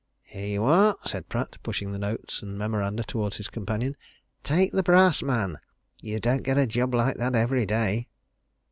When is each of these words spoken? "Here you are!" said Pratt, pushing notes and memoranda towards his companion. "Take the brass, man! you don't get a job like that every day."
"Here 0.23 0.47
you 0.47 0.63
are!" 0.63 0.95
said 1.05 1.29
Pratt, 1.29 1.57
pushing 1.61 1.91
notes 1.91 2.41
and 2.41 2.57
memoranda 2.57 3.03
towards 3.03 3.37
his 3.37 3.49
companion. 3.49 3.95
"Take 4.43 4.71
the 4.71 4.81
brass, 4.81 5.21
man! 5.21 5.59
you 6.01 6.19
don't 6.19 6.41
get 6.41 6.57
a 6.57 6.65
job 6.65 6.95
like 6.95 7.17
that 7.17 7.35
every 7.35 7.67
day." 7.67 8.07